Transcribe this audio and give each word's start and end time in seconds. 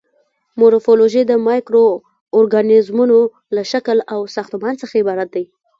مورفولوژي 0.59 1.21
د 1.27 1.33
مایکرو 1.47 1.85
ارګانیزمونو 2.37 3.19
له 3.55 3.61
شکل 3.71 3.97
او 4.13 4.19
ساختمان 4.35 4.73
څخه 4.81 4.95
عبارت 5.01 5.29
دی. 5.35 5.45